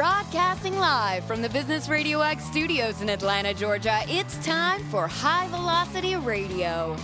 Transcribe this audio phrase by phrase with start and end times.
[0.00, 5.46] Broadcasting live from the Business Radio X studios in Atlanta, Georgia, it's time for High
[5.48, 6.96] Velocity Radio.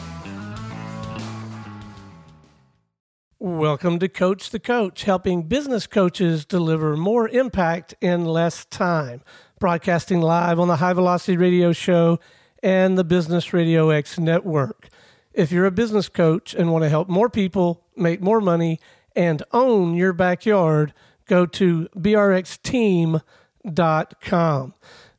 [3.38, 9.20] Welcome to Coach the Coach, helping business coaches deliver more impact in less time.
[9.58, 12.18] Broadcasting live on the High Velocity Radio Show
[12.62, 14.88] and the Business Radio X network.
[15.34, 18.80] If you're a business coach and want to help more people make more money
[19.14, 20.94] and own your backyard,
[21.26, 24.74] go to brxteam.com.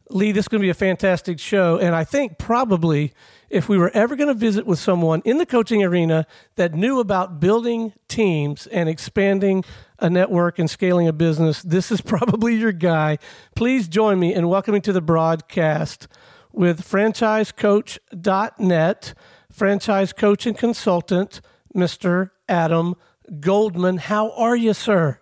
[0.09, 1.77] Lee, this is going to be a fantastic show.
[1.77, 3.13] And I think probably
[3.49, 6.25] if we were ever going to visit with someone in the coaching arena
[6.55, 9.63] that knew about building teams and expanding
[9.99, 13.17] a network and scaling a business, this is probably your guy.
[13.55, 16.07] Please join me in welcoming to the broadcast
[16.51, 19.13] with franchisecoach.net,
[19.51, 21.41] franchise coach and consultant,
[21.75, 22.31] Mr.
[22.49, 22.95] Adam
[23.39, 23.97] Goldman.
[23.97, 25.19] How are you, sir?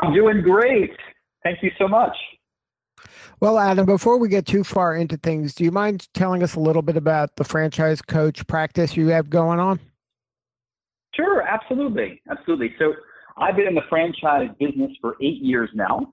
[0.00, 0.92] I'm doing great.
[1.42, 2.16] Thank you so much.
[3.40, 6.60] Well, Adam, before we get too far into things, do you mind telling us a
[6.60, 9.80] little bit about the franchise coach practice you have going on?
[11.14, 12.22] Sure, absolutely.
[12.30, 12.74] Absolutely.
[12.78, 12.94] So
[13.36, 16.12] I've been in the franchise business for eight years now.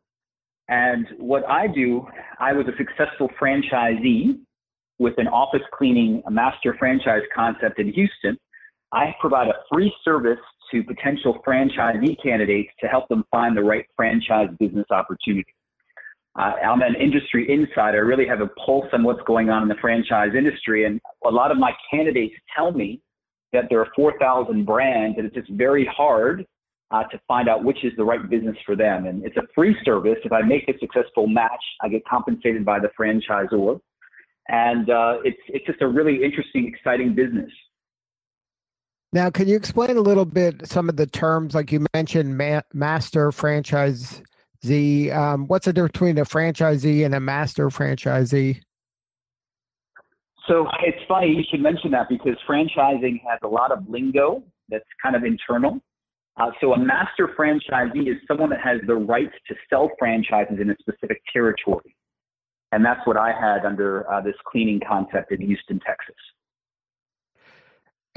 [0.70, 2.08] And what I do,
[2.40, 4.40] I was a successful franchisee
[4.98, 8.38] with an office cleaning master franchise concept in Houston.
[8.92, 10.40] I provide a free service
[10.72, 15.54] to potential franchisee candidates to help them find the right franchise business opportunity.
[16.38, 17.98] Uh, I'm an industry insider.
[17.98, 20.86] I really have a pulse on what's going on in the franchise industry.
[20.86, 23.02] And a lot of my candidates tell me
[23.52, 26.46] that there are 4,000 brands and it's just very hard
[26.92, 29.06] uh, to find out which is the right business for them.
[29.06, 30.18] And it's a free service.
[30.24, 33.80] If I make a successful match, I get compensated by the franchisor.
[34.48, 37.52] And uh, it's, it's just a really interesting, exciting business.
[39.12, 42.62] Now, can you explain a little bit some of the terms, like you mentioned, ma-
[42.74, 45.16] master franchisee?
[45.16, 48.62] Um, what's the difference between a franchisee and a master franchisee?
[50.48, 54.86] So it's funny you should mention that because franchising has a lot of lingo that's
[55.02, 55.80] kind of internal.
[56.40, 60.70] Uh, so a master franchisee is someone that has the rights to sell franchises in
[60.70, 61.96] a specific territory.
[62.72, 66.16] And that's what I had under uh, this cleaning concept in Houston, Texas.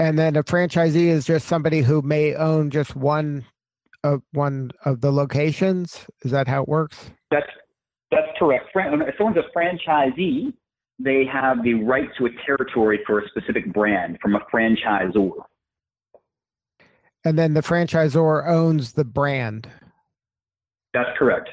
[0.02, 3.44] And then a franchisee is just somebody who may own just one
[4.02, 6.08] of one of the locations.
[6.22, 7.12] Is that how it works?
[7.30, 7.46] That's
[8.10, 8.64] that's correct.
[8.74, 10.54] Uh, if someone's a franchisee,
[10.98, 15.30] they have the right to a territory for a specific brand from a franchisor.
[17.24, 19.70] And then the franchisor owns the brand.
[20.92, 21.50] That's correct.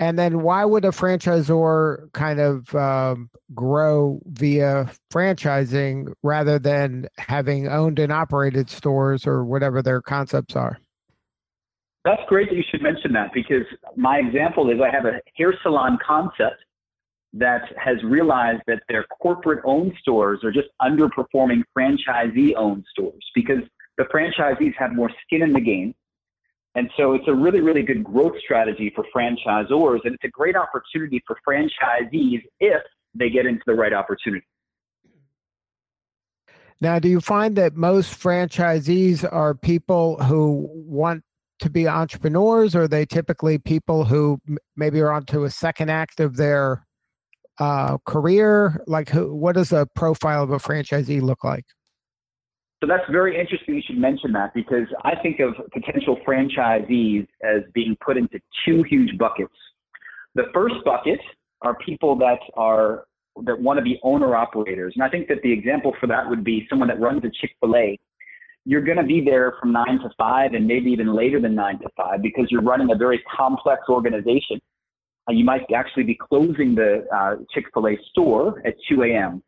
[0.00, 7.68] And then why would a franchisor kind of um, grow via franchising rather than having
[7.68, 10.78] owned and operated stores or whatever their concepts are?
[12.04, 13.64] That's great that you should mention that because
[13.96, 16.56] my example is I have a hair salon concept
[17.32, 23.58] that has realized that their corporate owned stores are just underperforming franchisee owned stores because
[23.96, 25.94] the franchisees have more skin in the game
[26.74, 30.56] and so it's a really, really good growth strategy for franchisors, and it's a great
[30.56, 32.82] opportunity for franchisees if
[33.14, 34.44] they get into the right opportunity.
[36.80, 41.22] Now, do you find that most franchisees are people who want
[41.60, 44.40] to be entrepreneurs, or are they typically people who
[44.76, 46.84] maybe are onto a second act of their
[47.60, 48.82] uh, career?
[48.88, 51.64] Like, who, what does a profile of a franchisee look like?
[52.82, 57.62] So that's very interesting you should mention that because I think of potential franchisees as
[57.72, 59.54] being put into two huge buckets.
[60.34, 61.20] The first bucket
[61.62, 63.06] are people that are
[63.42, 64.92] that want to be owner operators.
[64.94, 67.98] And I think that the example for that would be someone that runs a Chick-fil-A.
[68.64, 71.80] You're going to be there from 9 to 5 and maybe even later than 9
[71.80, 74.60] to 5 because you're running a very complex organization.
[75.28, 79.42] You might actually be closing the uh, Chick-fil-A store at 2 a.m.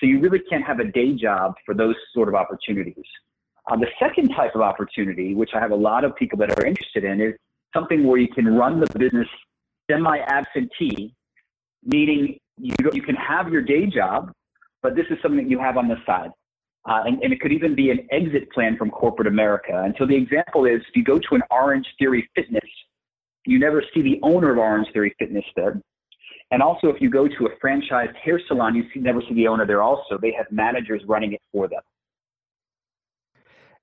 [0.00, 3.04] So you really can't have a day job for those sort of opportunities.
[3.70, 6.66] Uh, the second type of opportunity, which I have a lot of people that are
[6.66, 7.34] interested in, is
[7.72, 9.28] something where you can run the business
[9.90, 11.14] semi-absentee,
[11.84, 14.32] meaning you, you can have your day job,
[14.82, 16.30] but this is something that you have on the side.
[16.86, 19.82] Uh, and, and, it could even be an exit plan from corporate America.
[19.82, 22.68] And so the example is if you go to an Orange Theory Fitness,
[23.46, 25.80] you never see the owner of Orange Theory Fitness there.
[26.50, 29.48] And also, if you go to a franchised hair salon, you see, never see the
[29.48, 30.18] owner there also.
[30.20, 31.80] They have managers running it for them.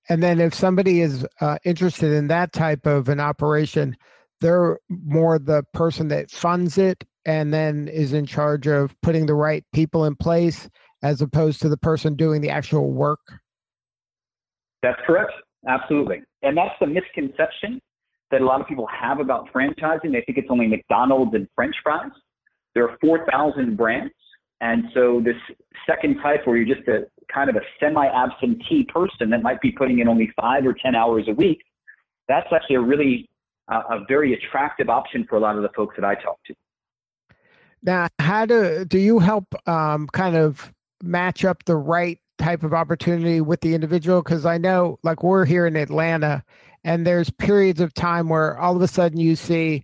[0.09, 3.95] And then if somebody is uh, interested in that type of an operation,
[4.39, 9.35] they're more the person that funds it and then is in charge of putting the
[9.35, 10.69] right people in place
[11.03, 13.19] as opposed to the person doing the actual work.
[14.81, 15.31] That's correct.
[15.67, 16.23] Absolutely.
[16.41, 17.79] And that's the misconception
[18.31, 20.11] that a lot of people have about franchising.
[20.11, 22.09] They think it's only McDonald's and French fries.
[22.73, 24.13] There are 4,000 brands.
[24.61, 25.35] And so this
[25.87, 29.99] second type where you're just a kind of a semi-absentee person that might be putting
[29.99, 31.63] in only five or 10 hours a week,
[32.27, 33.27] that's actually a really
[33.67, 36.53] uh, a very attractive option for a lot of the folks that I talk to.
[37.83, 40.71] Now, how do do you help um, kind of
[41.01, 44.21] match up the right type of opportunity with the individual?
[44.21, 46.43] Because I know, like we're here in Atlanta,
[46.83, 49.83] and there's periods of time where all of a sudden you see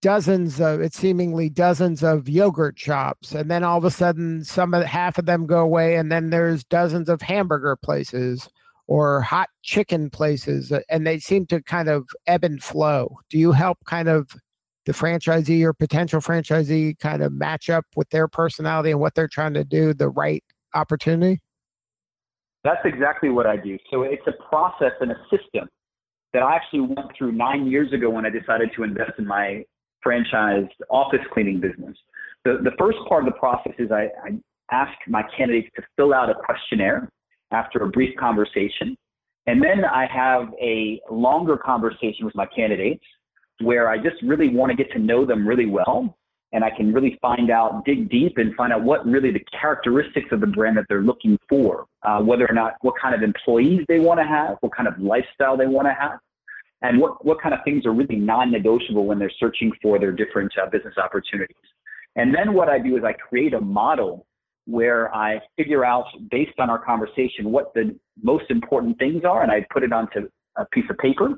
[0.00, 4.74] dozens of it's seemingly dozens of yogurt shops and then all of a sudden some
[4.74, 8.48] of half of them go away and then there's dozens of hamburger places
[8.86, 13.38] or hot chicken places uh, and they seem to kind of ebb and flow do
[13.38, 14.28] you help kind of
[14.84, 19.28] the franchisee or potential franchisee kind of match up with their personality and what they're
[19.28, 20.44] trying to do the right
[20.74, 21.40] opportunity
[22.66, 23.78] that's exactly what I do.
[23.92, 25.68] So it's a process and a system
[26.32, 29.64] that I actually went through nine years ago when I decided to invest in my
[30.06, 31.96] franchised office cleaning business.
[32.44, 34.38] The, the first part of the process is I, I
[34.70, 37.08] ask my candidates to fill out a questionnaire
[37.50, 38.96] after a brief conversation.
[39.46, 43.04] And then I have a longer conversation with my candidates
[43.62, 46.16] where I just really want to get to know them really well
[46.52, 50.28] and I can really find out, dig deep, and find out what really the characteristics
[50.30, 53.84] of the brand that they're looking for, uh, whether or not what kind of employees
[53.88, 56.18] they want to have, what kind of lifestyle they want to have,
[56.82, 60.52] and what, what kind of things are really non-negotiable when they're searching for their different
[60.60, 61.56] uh, business opportunities.
[62.16, 64.26] And then what I do is I create a model
[64.66, 69.50] where I figure out, based on our conversation, what the most important things are, and
[69.50, 71.34] I put it onto a piece of paper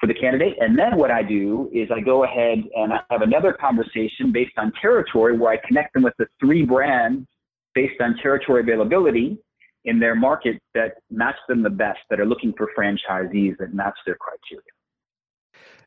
[0.00, 0.56] for the candidate.
[0.60, 4.54] And then what I do is I go ahead and I have another conversation based
[4.58, 7.26] on territory where I connect them with the three brands
[7.74, 9.38] based on territory availability
[9.84, 13.96] in their market that match them the best, that are looking for franchisees that match
[14.06, 14.73] their criteria.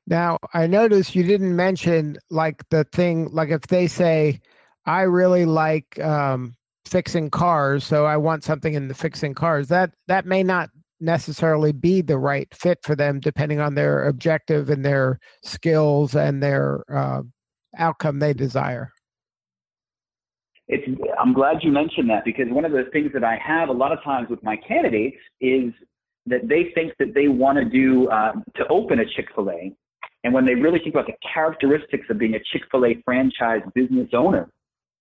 [0.07, 4.39] Now, I noticed you didn't mention like the thing, like if they say,
[4.85, 6.55] I really like um,
[6.85, 10.69] fixing cars, so I want something in the fixing cars, that that may not
[11.01, 16.41] necessarily be the right fit for them depending on their objective and their skills and
[16.41, 17.21] their uh,
[17.77, 18.91] outcome they desire.
[20.69, 20.85] It's
[21.17, 23.93] i'm glad you mentioned that because one of the things that i have a lot
[23.93, 25.71] of times with my candidates is
[26.25, 29.73] that they think that they want to do uh, to open a chick-fil-a
[30.27, 34.49] and when they really think about the characteristics of being a chick-fil-a franchise business owner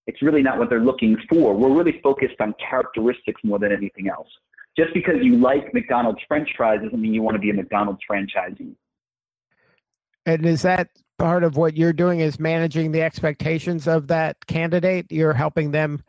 [0.06, 4.08] it's really not what they're looking for we're really focused on characteristics more than anything
[4.08, 4.28] else
[4.76, 8.00] just because you like McDonald's French fries doesn't mean you want to be a McDonald's
[8.08, 8.74] franchisee.
[10.26, 15.10] And is that part of what you're doing is managing the expectations of that candidate?
[15.10, 16.02] You're helping them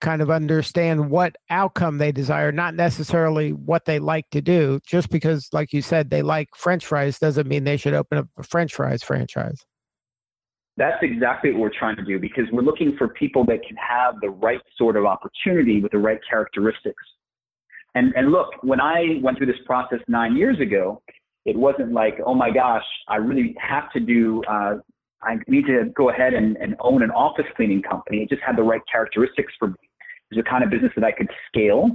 [0.00, 4.80] kind of understand what outcome they desire, not necessarily what they like to do.
[4.86, 8.28] Just because, like you said, they like French fries doesn't mean they should open up
[8.36, 9.64] a French fries franchise.
[10.76, 14.14] That's exactly what we're trying to do because we're looking for people that can have
[14.20, 17.02] the right sort of opportunity with the right characteristics.
[17.96, 21.02] And, and look, when I went through this process nine years ago,
[21.44, 24.76] it wasn't like, oh my gosh, I really have to do, uh,
[25.22, 28.18] I need to go ahead and, and own an office cleaning company.
[28.18, 29.87] It just had the right characteristics for me.
[30.30, 31.90] It was the kind of business that I could scale.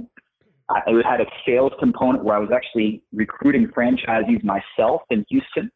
[0.68, 5.70] I, it had a sales component where I was actually recruiting franchisees myself in Houston.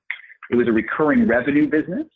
[0.51, 2.07] It was a recurring revenue business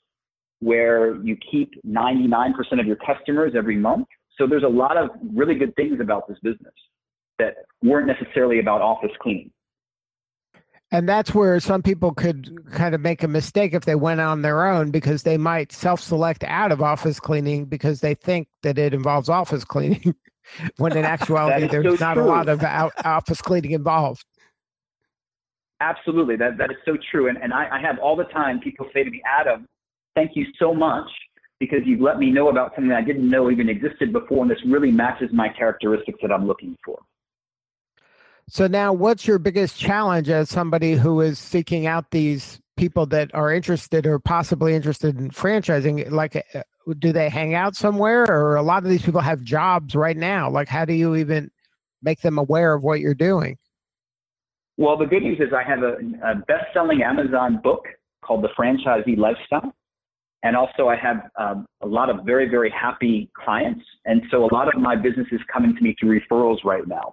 [0.61, 4.07] where you keep 99% of your customers every month.
[4.38, 6.73] So there's a lot of really good things about this business
[7.38, 9.50] that weren't necessarily about office cleaning.
[10.93, 14.43] And that's where some people could kind of make a mistake if they went on
[14.43, 18.78] their own because they might self select out of office cleaning because they think that
[18.78, 20.14] it involves office cleaning,
[20.77, 22.25] when in actuality, there's so not true.
[22.25, 24.25] a lot of out, office cleaning involved.
[25.81, 26.37] Absolutely.
[26.37, 27.29] That, that is so true.
[27.29, 29.67] And, and I, I have all the time people say to me, Adam,
[30.15, 31.09] thank you so much
[31.59, 34.59] because you've let me know about something I didn't know even existed before, and this
[34.67, 36.99] really matches my characteristics that I'm looking for.
[38.49, 43.33] So now what's your biggest challenge as somebody who is seeking out these people that
[43.35, 46.11] are interested or possibly interested in franchising?
[46.11, 46.63] Like, uh,
[46.99, 50.51] do they hang out somewhere or a lot of these people have jobs right now?
[50.51, 51.51] Like, how do you even
[52.03, 53.57] make them aware of what you're doing?
[54.77, 57.85] Well, the good news is I have a, a best-selling Amazon book
[58.25, 59.73] called The Franchisee Lifestyle.
[60.43, 63.85] And also I have um, a lot of very, very happy clients.
[64.07, 67.12] And so a lot of my business is coming to me through referrals right now.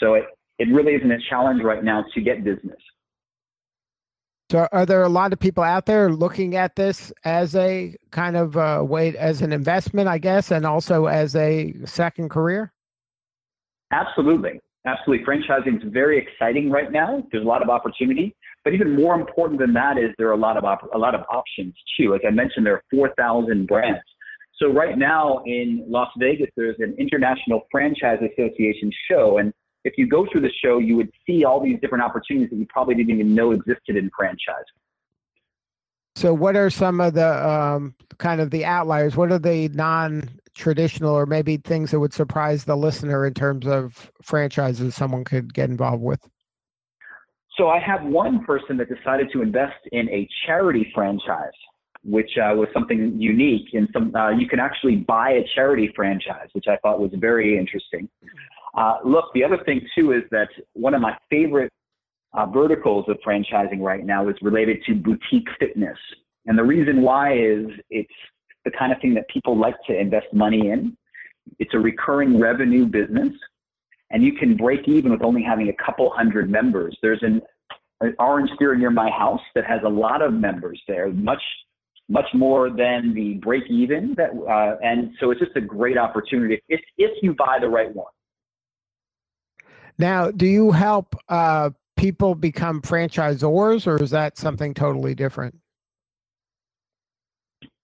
[0.00, 0.24] So it,
[0.58, 2.78] it really isn't a challenge right now to get business.
[4.50, 8.34] So, are there a lot of people out there looking at this as a kind
[8.34, 12.72] of uh, way, as an investment, I guess, and also as a second career?
[13.92, 14.60] Absolutely.
[14.86, 15.26] Absolutely.
[15.26, 17.22] Franchising is very exciting right now.
[17.30, 18.34] There's a lot of opportunity.
[18.64, 21.14] But even more important than that is there are a lot of op- a lot
[21.14, 22.14] of options too.
[22.14, 24.00] As I mentioned, there are 4,000 brands.
[24.58, 29.52] So right now in Las Vegas, there's an International Franchise Association show, and
[29.84, 32.66] if you go through the show, you would see all these different opportunities that you
[32.68, 34.64] probably didn't even know existed in franchise.
[36.18, 39.14] So, what are some of the um, kind of the outliers?
[39.14, 44.10] What are the non-traditional, or maybe things that would surprise the listener in terms of
[44.20, 46.28] franchises someone could get involved with?
[47.56, 51.52] So, I have one person that decided to invest in a charity franchise,
[52.02, 53.68] which uh, was something unique.
[53.74, 57.56] And some uh, you can actually buy a charity franchise, which I thought was very
[57.56, 58.08] interesting.
[58.76, 61.72] Uh, look, the other thing too is that one of my favorite
[62.34, 65.96] uh, verticals of franchising right now is related to boutique fitness.
[66.46, 68.12] And the reason why is it's
[68.64, 70.96] the kind of thing that people like to invest money in.
[71.58, 73.32] It's a recurring revenue business,
[74.10, 76.96] and you can break even with only having a couple hundred members.
[77.00, 77.40] There's an,
[78.00, 81.42] an Orange Theory near my house that has a lot of members there, much
[82.10, 86.58] much more than the break even that uh, and so it's just a great opportunity
[86.68, 88.06] if if you buy the right one
[89.98, 95.56] now do you help uh, people become franchisors, or is that something totally different?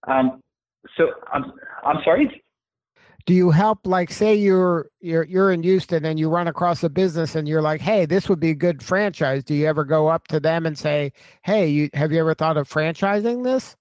[0.07, 0.41] Um,
[0.97, 1.53] so I'm
[1.85, 2.43] I'm sorry.
[3.27, 6.91] Do you help like say you're you're you're in Houston and you run across a
[6.91, 9.43] business and you're like, hey, this would be a good franchise.
[9.45, 12.57] Do you ever go up to them and say, hey, you have you ever thought
[12.57, 13.77] of franchising this?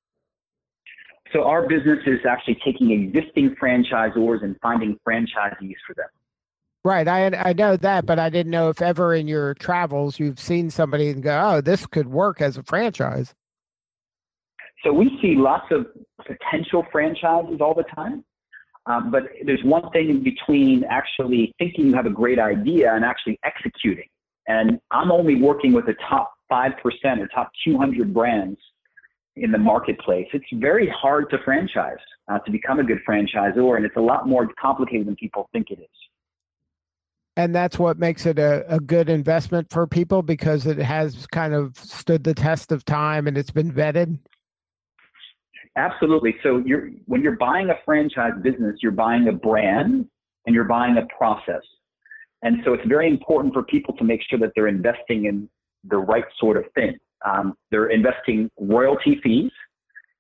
[1.34, 6.08] So our business is actually taking existing franchisors and finding franchisees for them.
[6.86, 10.40] Right, I I know that, but I didn't know if ever in your travels you've
[10.40, 13.34] seen somebody and go, "Oh, this could work as a franchise."
[14.84, 15.88] So we see lots of
[16.26, 18.26] potential franchises all the time,
[18.86, 23.06] um, but there's one thing in between actually thinking you have a great idea and
[23.06, 24.10] actually executing.
[24.48, 28.60] And I'm only working with the top five percent or top 200 brands
[29.38, 30.28] in the marketplace.
[30.34, 34.28] It's very hard to franchise uh, to become a good franchisor, and it's a lot
[34.28, 35.88] more complicated than people think it is
[37.36, 41.54] and that's what makes it a, a good investment for people because it has kind
[41.54, 44.20] of stood the test of time and it's been vetted.
[45.76, 46.36] Absolutely.
[46.44, 50.06] So you're when you're buying a franchise business you're buying a brand
[50.46, 51.62] and you're buying a process.
[52.44, 55.50] And so it's very important for people to make sure that they're investing in
[55.86, 56.98] the right sort of thing.
[57.26, 59.52] Um, they're investing royalty fees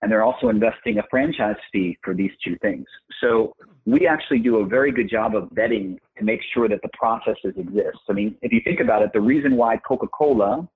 [0.03, 2.85] and they're also investing a franchise fee for these two things.
[3.21, 3.55] So
[3.85, 7.53] we actually do a very good job of vetting to make sure that the processes
[7.55, 7.99] exist.
[8.09, 10.67] I mean, if you think about it, the reason why Coca-Cola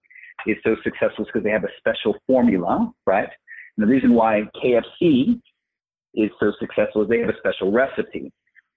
[0.46, 3.28] is so successful is because they have a special formula, right?
[3.76, 5.42] And the reason why KFC
[6.14, 8.32] is so successful is they have a special recipe.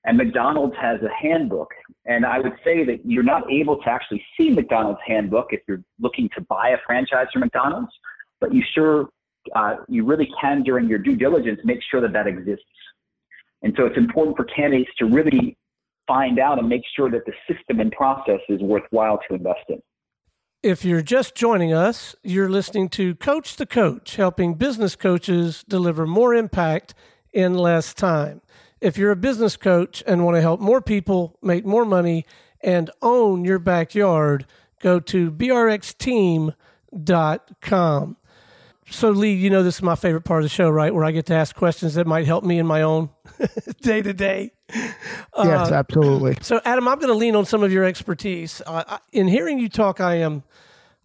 [0.04, 1.68] And McDonald's has a handbook.
[2.06, 5.84] And I would say that you're not able to actually see McDonald's handbook if you're
[6.00, 7.92] looking to buy a franchise from McDonald's,
[8.40, 9.10] but you sure
[9.54, 12.64] uh, you really can, during your due diligence, make sure that that exists.
[13.62, 15.56] And so it's important for candidates to really
[16.06, 19.80] find out and make sure that the system and process is worthwhile to invest in.
[20.62, 26.06] If you're just joining us, you're listening to Coach the Coach, helping business coaches deliver
[26.06, 26.92] more impact
[27.32, 28.42] in less time.
[28.80, 32.26] If you're a business coach and want to help more people make more money
[32.60, 34.46] and own your backyard,
[34.80, 36.56] go to brxteam.com.
[38.90, 40.92] So, Lee, you know this is my favorite part of the show, right?
[40.92, 43.10] Where I get to ask questions that might help me in my own
[43.80, 44.52] day to day.
[45.38, 46.36] Yes, absolutely.
[46.42, 48.60] So, Adam, I'm going to lean on some of your expertise.
[48.66, 50.42] Uh, in hearing you talk, I am,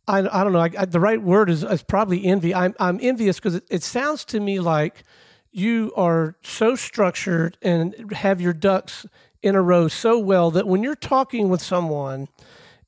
[0.07, 2.53] I, I don't know, I, I, the right word is, is probably envy.
[2.53, 5.03] I'm, I'm envious because it, it sounds to me like
[5.51, 9.05] you are so structured and have your ducks
[9.41, 12.27] in a row so well that when you're talking with someone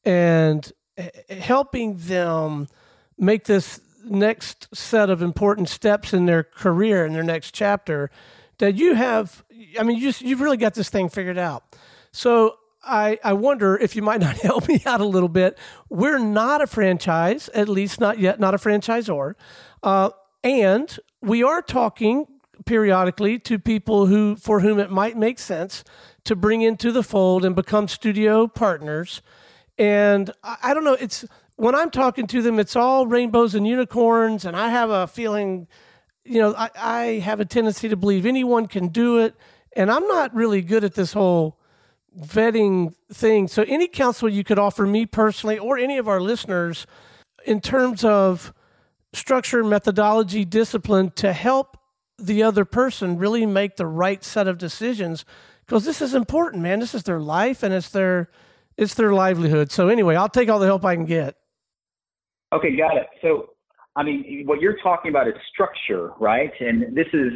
[0.04, 0.72] and
[1.30, 2.68] helping them
[3.18, 8.10] make this next set of important steps in their career in their next chapter
[8.58, 9.44] that you have
[9.80, 11.64] i mean you just you've really got this thing figured out
[12.12, 15.58] so I, I wonder if you might not help me out a little bit.
[15.90, 19.36] We're not a franchise, at least not yet, not a franchisor.
[19.84, 20.10] Uh,
[20.44, 22.26] and we are talking
[22.66, 25.84] periodically to people who for whom it might make sense
[26.24, 29.22] to bring into the fold and become studio partners.
[29.78, 31.26] And I, I don't know, it's
[31.58, 35.68] when I'm talking to them, it's all rainbows and unicorns, and I have a feeling,
[36.24, 39.36] you know, I, I have a tendency to believe anyone can do it,
[39.76, 41.60] and I'm not really good at this whole
[42.18, 43.48] vetting thing.
[43.48, 46.86] So, any counsel you could offer me personally or any of our listeners
[47.44, 48.54] in terms of
[49.12, 51.78] structure, methodology, discipline to help
[52.20, 55.26] the other person really make the right set of decisions,
[55.66, 56.80] because this is important, man.
[56.80, 58.30] This is their life and it's their
[58.78, 59.72] it's their livelihood.
[59.72, 61.36] So anyway, I'll take all the help I can get.
[62.54, 63.08] Okay, got it.
[63.22, 63.50] So,
[63.96, 66.52] I mean, what you're talking about is structure, right?
[66.60, 67.34] And this is,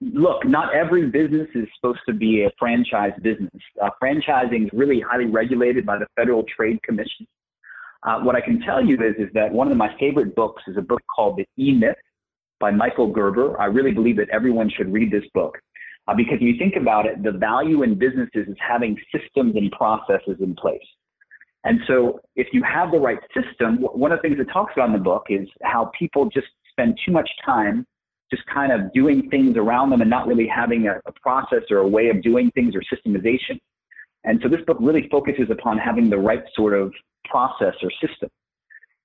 [0.00, 3.50] look, not every business is supposed to be a franchise business.
[3.82, 7.26] Uh, franchising is really highly regulated by the Federal Trade Commission.
[8.02, 10.76] Uh, what I can tell you is, is that one of my favorite books is
[10.76, 11.96] a book called The E Myth
[12.60, 13.58] by Michael Gerber.
[13.58, 15.58] I really believe that everyone should read this book.
[16.06, 19.70] Uh, because if you think about it, the value in businesses is having systems and
[19.72, 20.82] processes in place.
[21.64, 24.88] And so if you have the right system, one of the things it talks about
[24.88, 27.86] in the book is how people just spend too much time
[28.30, 31.78] just kind of doing things around them and not really having a, a process or
[31.78, 33.58] a way of doing things or systemization.
[34.24, 36.92] And so this book really focuses upon having the right sort of
[37.24, 38.30] process or system.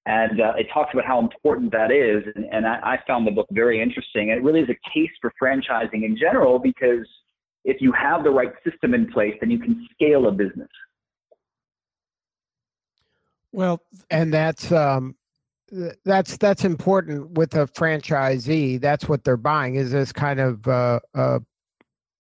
[0.05, 2.23] And uh, it talks about how important that is.
[2.35, 4.29] And, and I, I, found the book very interesting.
[4.29, 7.05] It really is a case for franchising in general because
[7.65, 10.69] if you have the right system in place, then you can scale a business.
[13.51, 15.15] Well, and that's um,
[16.05, 18.79] that's that's important with a franchisee.
[18.79, 21.41] That's what they're buying is this kind of uh, a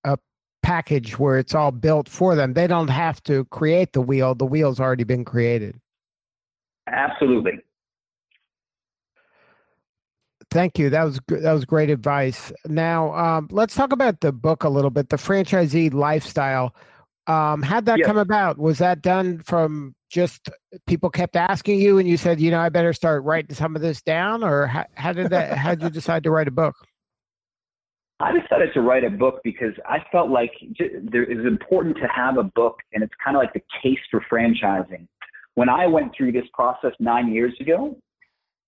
[0.03, 0.17] a
[0.63, 2.53] package where it's all built for them.
[2.53, 4.35] They don't have to create the wheel.
[4.35, 5.79] The wheel's already been created.
[6.87, 7.59] Absolutely.
[10.51, 10.89] Thank you.
[10.89, 12.51] That was that was great advice.
[12.65, 15.09] Now, um, let's talk about the book a little bit.
[15.09, 16.73] The franchisee lifestyle.
[17.29, 18.07] Um, how'd that yes.
[18.07, 18.57] come about?
[18.57, 20.49] Was that done from just
[20.87, 23.83] people kept asking you, and you said, you know, I better start writing some of
[23.83, 25.55] this down, or how, how did that?
[25.57, 26.75] how did you decide to write a book?
[28.19, 30.51] I decided to write a book because I felt like
[31.03, 34.25] there is important to have a book, and it's kind of like the case for
[34.31, 35.07] franchising.
[35.53, 37.95] When I went through this process nine years ago,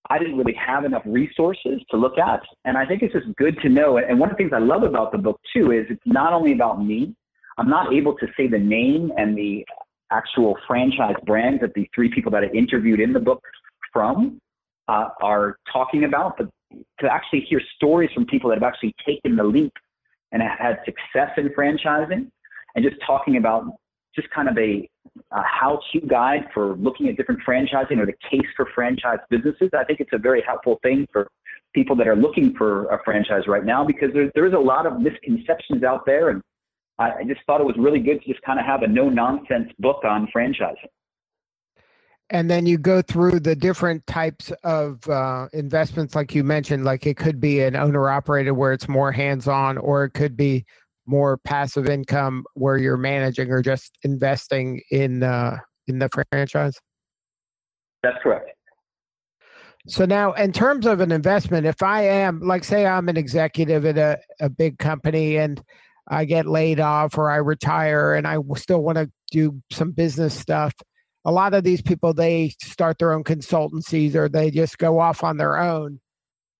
[0.10, 2.42] I didn't really have enough resources to look at.
[2.66, 3.98] And I think it's just good to know.
[3.98, 6.54] And one of the things I love about the book too is it's not only
[6.54, 7.16] about me.
[7.58, 9.66] I'm not able to say the name and the
[10.12, 13.42] actual franchise brands that the three people that I interviewed in the book
[13.94, 14.40] from
[14.88, 16.50] uh, are talking about, but
[17.00, 19.74] to actually hear stories from people that have actually taken the leap
[20.32, 22.30] and had success in franchising
[22.76, 23.66] and just talking about
[24.16, 24.90] just kind of a,
[25.32, 29.70] a how-to guide for looking at different franchising or the case for franchise businesses.
[29.78, 31.28] I think it's a very helpful thing for
[31.74, 34.86] people that are looking for a franchise right now because there, there is a lot
[34.86, 36.30] of misconceptions out there.
[36.30, 36.42] And
[37.00, 39.72] I, I just thought it was really good to just kind of have a no-nonsense
[39.80, 40.90] book on franchising.
[42.30, 47.06] And then you go through the different types of uh, investments, like you mentioned, like
[47.06, 50.66] it could be an owner operated where it's more hands on, or it could be
[51.06, 56.80] more passive income where you're managing or just investing in uh, in the franchise?
[58.02, 58.50] That's correct.
[59.88, 63.86] So now, in terms of an investment, if I am, like, say, I'm an executive
[63.86, 65.62] at a, a big company and
[66.12, 70.38] I get laid off or I retire and I still want to do some business
[70.38, 70.74] stuff,
[71.26, 75.24] a lot of these people they start their own consultancies or they just go off
[75.24, 76.00] on their own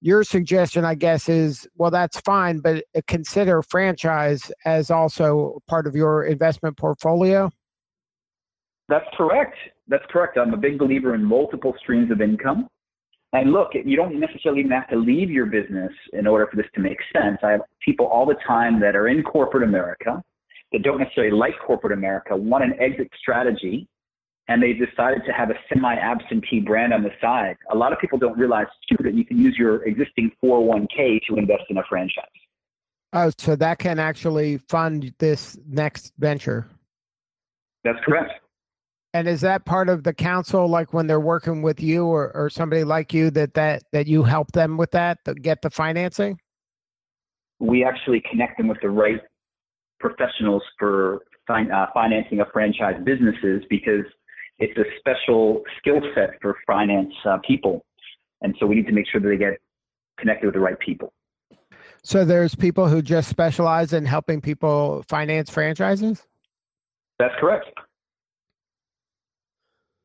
[0.02, 5.88] your suggestion, I guess, is well, that's fine, but uh, consider franchise as also part
[5.88, 7.52] of your investment portfolio.
[8.90, 9.56] That's correct.
[9.88, 10.38] That's correct.
[10.38, 12.68] I'm a big believer in multiple streams of income.
[13.34, 16.66] And look, you don't necessarily even have to leave your business in order for this
[16.76, 17.38] to make sense.
[17.44, 20.22] I have people all the time that are in corporate America
[20.74, 23.88] that don't necessarily like corporate America, want an exit strategy,
[24.48, 27.56] and they've decided to have a semi-absentee brand on the side.
[27.72, 31.38] A lot of people don't realize too that you can use your existing 401k to
[31.38, 32.26] invest in a franchise.
[33.14, 36.68] Oh, so that can actually fund this next venture.
[37.84, 38.32] That's correct.
[39.14, 42.50] And is that part of the counsel, like when they're working with you or, or
[42.50, 46.40] somebody like you, that that that you help them with that to get the financing?
[47.60, 49.20] We actually connect them with the right
[50.00, 54.06] professionals for fin- uh, financing of franchise businesses because
[54.60, 57.86] it's a special skill set for finance uh, people.
[58.42, 59.60] And so we need to make sure that they get
[60.20, 61.14] connected with the right people.
[62.04, 66.26] So there's people who just specialize in helping people finance franchises?
[67.20, 67.68] That's correct.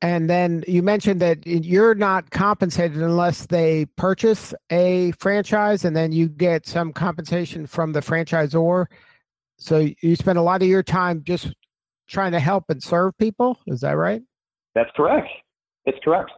[0.03, 6.13] And then you mentioned that you're not compensated unless they purchase a franchise and then
[6.13, 8.87] you get some compensation from the franchisor.
[9.59, 11.55] So you spend a lot of your time just
[12.09, 13.59] trying to help and serve people.
[13.67, 14.23] Is that right?
[14.75, 15.29] That's correct.
[15.87, 16.31] It's correct.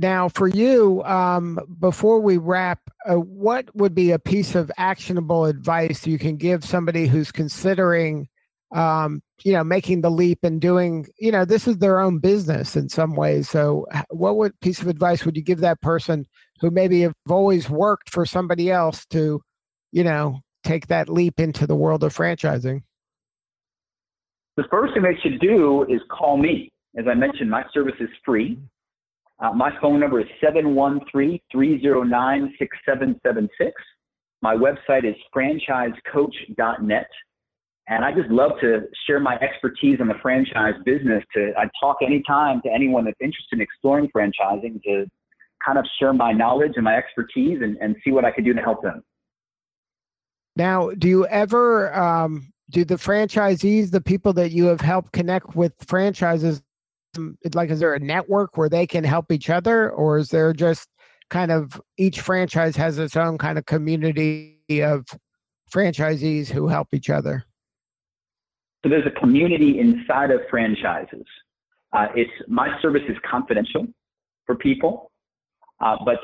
[0.00, 5.44] Now, for you, um, before we wrap, uh, what would be a piece of actionable
[5.44, 8.26] advice you can give somebody who's considering,
[8.74, 12.76] um, you know, making the leap and doing, you know, this is their own business
[12.76, 13.48] in some ways.
[13.48, 16.26] So, what would piece of advice would you give that person
[16.60, 19.40] who maybe have always worked for somebody else to,
[19.92, 22.82] you know, take that leap into the world of franchising?
[24.56, 26.70] The first thing they should do is call me.
[26.98, 28.58] As I mentioned, my service is free.
[29.38, 33.72] Uh, my phone number is 713 309 6776.
[34.42, 37.06] My website is franchisecoach.net.
[37.90, 41.24] And I just love to share my expertise in the franchise business.
[41.34, 45.06] To I talk anytime to anyone that's interested in exploring franchising to
[45.64, 48.54] kind of share my knowledge and my expertise and, and see what I can do
[48.54, 49.02] to help them.
[50.54, 55.56] Now, do you ever um, do the franchisees, the people that you have helped connect
[55.56, 56.62] with franchises,
[57.18, 60.52] um, like is there a network where they can help each other, or is there
[60.52, 60.88] just
[61.28, 65.06] kind of each franchise has its own kind of community of
[65.74, 67.44] franchisees who help each other?
[68.82, 71.26] So there's a community inside of franchises.
[71.92, 73.86] Uh, it's my service is confidential
[74.46, 75.10] for people,
[75.80, 76.18] uh, but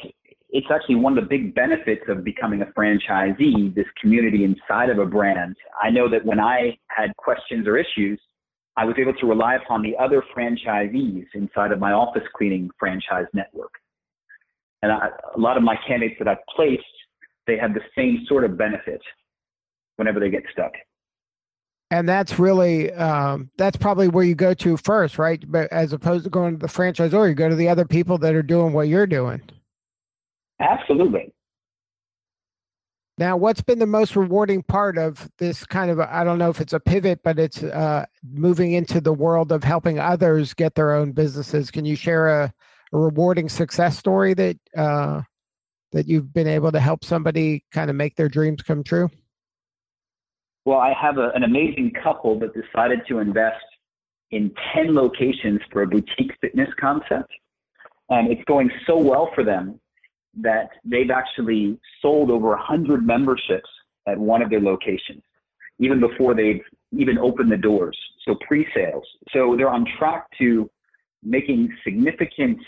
[0.48, 3.74] it's actually one of the big benefits of becoming a franchisee.
[3.74, 5.56] This community inside of a brand.
[5.82, 8.18] I know that when I had questions or issues,
[8.78, 13.26] I was able to rely upon the other franchisees inside of my office cleaning franchise
[13.34, 13.72] network.
[14.82, 16.82] And I, a lot of my candidates that I've placed,
[17.46, 19.00] they have the same sort of benefit
[19.96, 20.72] whenever they get stuck
[21.90, 25.42] and that's really um, that's probably where you go to first, right?
[25.46, 28.35] But as opposed to going to the franchisor, you go to the other people that
[28.35, 29.42] are doing what you're doing.
[30.61, 31.33] Absolutely.
[33.18, 36.61] Now, what's been the most rewarding part of this kind of I don't know if
[36.61, 40.92] it's a pivot, but it's uh, moving into the world of helping others get their
[40.92, 41.70] own businesses.
[41.70, 42.53] Can you share a,
[42.92, 45.22] a rewarding success story that uh,
[45.92, 49.09] that you've been able to help somebody kind of make their dreams come true?
[50.66, 53.64] Well, I have a, an amazing couple that decided to invest
[54.33, 57.33] in 10 locations for a boutique fitness concept.
[58.09, 59.81] And it's going so well for them
[60.42, 63.68] that they've actually sold over 100 memberships
[64.09, 65.22] at one of their locations,
[65.79, 67.96] even before they've even opened the doors.
[68.26, 69.05] So pre sales.
[69.33, 70.68] So they're on track to
[71.22, 72.59] making significant,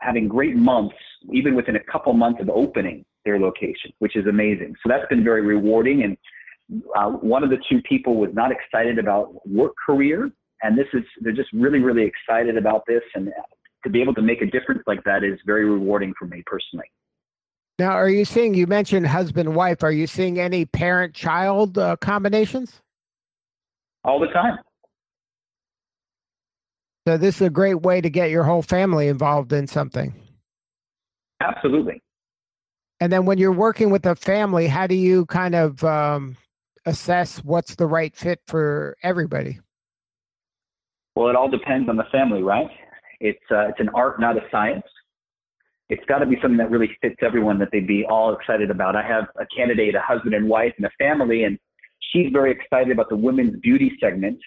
[0.00, 0.96] having great months,
[1.32, 4.74] even within a couple months of opening their location, which is amazing.
[4.82, 6.02] So that's been very rewarding.
[6.02, 6.18] And
[6.96, 10.30] uh, one of the two people was not excited about work career,
[10.62, 13.30] and this is they're just really really excited about this, and
[13.84, 16.86] to be able to make a difference like that is very rewarding for me personally.
[17.78, 18.54] Now, are you seeing?
[18.54, 19.82] You mentioned husband wife.
[19.82, 22.80] Are you seeing any parent child uh, combinations?
[24.04, 24.58] All the time.
[27.06, 30.14] So this is a great way to get your whole family involved in something.
[31.42, 32.00] Absolutely.
[33.00, 36.36] And then when you're working with a family, how do you kind of um,
[36.86, 39.60] assess what's the right fit for everybody?
[41.14, 42.68] Well, it all depends on the family, right?
[43.20, 44.84] It's uh, it's an art, not a science.
[45.88, 48.96] It's got to be something that really fits everyone that they'd be all excited about.
[48.96, 51.58] I have a candidate, a husband and wife, and a family, and
[52.12, 54.38] she's very excited about the women's beauty segment,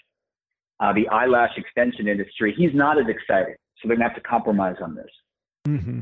[0.80, 2.54] uh, the eyelash extension industry.
[2.58, 5.10] He's not as excited, so they're gonna have to compromise on this.
[5.68, 6.00] Mm-hmm.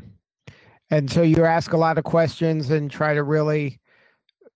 [0.90, 3.80] And so you ask a lot of questions and try to really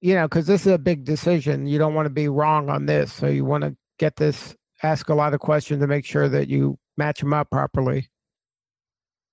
[0.01, 1.67] you know, because this is a big decision.
[1.67, 3.11] You don't want to be wrong on this.
[3.11, 6.47] So you want to get this, ask a lot of questions to make sure that
[6.47, 8.09] you match them up properly.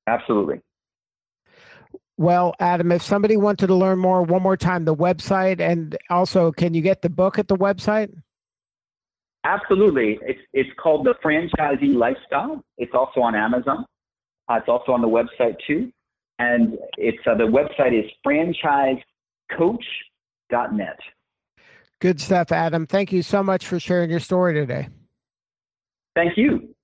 [0.07, 0.61] Absolutely.
[2.19, 6.51] Well, Adam, if somebody wanted to learn more, one more time, the website, and also,
[6.51, 8.11] can you get the book at the website?
[9.45, 10.19] Absolutely.
[10.23, 12.65] It's it's called the Franchisee Lifestyle.
[12.79, 13.85] It's also on Amazon.
[14.49, 15.93] Uh, it's also on the website too,
[16.39, 18.99] and it's uh, the website is Franchise
[19.57, 19.85] Coach
[20.73, 20.99] net.
[22.01, 22.87] Good stuff, Adam.
[22.87, 24.89] Thank you so much for sharing your story today.
[26.15, 26.75] Thank you.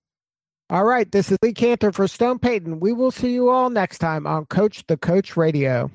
[0.71, 2.81] All right, this is Lee Kantor for Stone Payton.
[2.81, 5.91] We will see you all next time on Coach the Coach Radio.